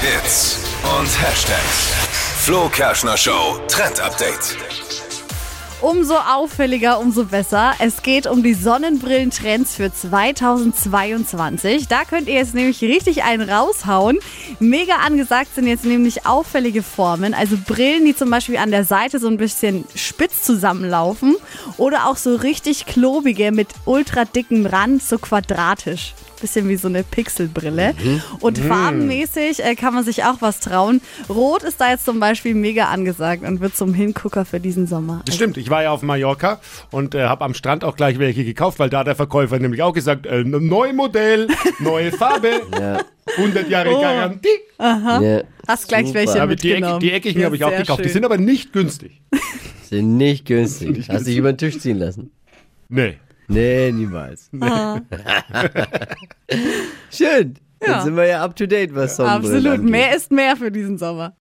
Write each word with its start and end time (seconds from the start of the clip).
Hits 0.00 0.60
und 0.96 1.08
Hashtags. 1.20 1.92
Flo 2.44 2.68
Kerschner 2.68 3.16
Show 3.16 3.58
Trend 3.66 3.98
Update. 3.98 4.56
Umso 5.80 6.14
auffälliger, 6.14 7.00
umso 7.00 7.24
besser. 7.24 7.72
Es 7.80 8.02
geht 8.02 8.28
um 8.28 8.44
die 8.44 8.54
Sonnenbrillentrends 8.54 9.74
für 9.74 9.92
2022. 9.92 11.88
Da 11.88 12.04
könnt 12.04 12.28
ihr 12.28 12.34
jetzt 12.34 12.54
nämlich 12.54 12.80
richtig 12.82 13.24
einen 13.24 13.50
raushauen. 13.50 14.20
Mega 14.60 14.98
angesagt 15.04 15.56
sind 15.56 15.66
jetzt 15.66 15.84
nämlich 15.84 16.26
auffällige 16.26 16.84
Formen, 16.84 17.34
also 17.34 17.56
Brillen, 17.66 18.04
die 18.04 18.14
zum 18.14 18.30
Beispiel 18.30 18.58
an 18.58 18.70
der 18.70 18.84
Seite 18.84 19.18
so 19.18 19.26
ein 19.26 19.36
bisschen 19.36 19.84
spitz 19.96 20.44
zusammenlaufen 20.44 21.34
oder 21.76 22.06
auch 22.06 22.18
so 22.18 22.36
richtig 22.36 22.86
klobige 22.86 23.50
mit 23.50 23.70
ultra 23.84 24.24
dickem 24.24 24.64
Rand, 24.64 25.02
so 25.02 25.18
quadratisch. 25.18 26.14
Bisschen 26.40 26.68
wie 26.68 26.76
so 26.76 26.88
eine 26.88 27.02
Pixelbrille. 27.02 27.94
Und 28.40 28.58
farbenmäßig 28.58 29.64
äh, 29.64 29.74
kann 29.74 29.94
man 29.94 30.04
sich 30.04 30.24
auch 30.24 30.36
was 30.40 30.60
trauen. 30.60 31.00
Rot 31.28 31.62
ist 31.64 31.80
da 31.80 31.90
jetzt 31.90 32.04
zum 32.04 32.20
Beispiel 32.20 32.54
mega 32.54 32.84
angesagt 32.86 33.42
und 33.42 33.60
wird 33.60 33.76
zum 33.76 33.92
Hingucker 33.94 34.44
für 34.44 34.60
diesen 34.60 34.86
Sommer. 34.86 35.22
Das 35.24 35.34
stimmt, 35.34 35.56
ich 35.56 35.68
war 35.70 35.82
ja 35.82 35.90
auf 35.90 36.02
Mallorca 36.02 36.60
und 36.90 37.14
äh, 37.14 37.24
habe 37.24 37.44
am 37.44 37.54
Strand 37.54 37.82
auch 37.84 37.96
gleich 37.96 38.18
welche 38.18 38.44
gekauft, 38.44 38.78
weil 38.78 38.88
da 38.90 39.00
hat 39.00 39.06
der 39.08 39.16
Verkäufer 39.16 39.58
nämlich 39.58 39.82
auch 39.82 39.92
gesagt, 39.92 40.26
äh, 40.26 40.44
neues 40.44 40.94
Modell, 40.94 41.48
neue 41.80 42.12
Farbe, 42.12 42.50
100 43.36 43.68
Jahre 43.68 43.90
Oh. 43.94 44.00
Garantie. 44.00 44.48
Ja, 44.78 45.42
Hast 45.66 45.88
gleich 45.88 46.06
super. 46.06 46.20
welche 46.20 46.40
Aber 46.42 46.54
die, 46.56 46.68
Eck, 46.70 46.76
mitgenommen. 46.76 47.00
die 47.00 47.10
eckigen 47.12 47.40
Ja, 47.40 47.46
habe 47.46 47.56
ich 47.56 47.64
auch 47.64 47.76
gekauft. 47.76 47.98
Die 48.00 48.04
schön. 48.04 48.12
sind 48.12 48.24
aber 48.24 48.38
nicht 48.38 48.72
günstig. 48.72 49.20
Sind 49.82 50.16
nicht 50.16 50.44
günstig. 50.46 51.08
Hast 51.08 51.26
dich 51.26 51.36
über 51.36 51.52
den 51.52 51.58
Tisch 51.58 51.78
ziehen 51.78 51.98
lassen? 51.98 52.30
Nee. 52.88 53.16
Nee, 53.48 53.90
niemals. 53.92 54.50
Schön. 57.10 57.54
Ja. 57.80 57.92
Dann 57.92 58.04
sind 58.04 58.16
wir 58.16 58.26
ja 58.26 58.44
up 58.44 58.56
to 58.56 58.66
date, 58.66 58.94
was 58.94 59.16
Sonnenbrillen 59.16 59.56
Absolut. 59.56 59.78
angeht. 59.78 59.90
Mehr 59.90 60.16
ist 60.16 60.30
mehr 60.32 60.56
für 60.56 60.70
diesen 60.70 60.98
Sommer. 60.98 61.34